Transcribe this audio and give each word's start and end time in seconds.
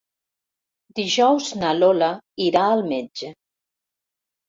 Dijous 1.01 1.51
na 1.61 1.75
Lola 1.83 2.09
irà 2.49 2.67
al 2.73 2.85
metge. 2.91 3.35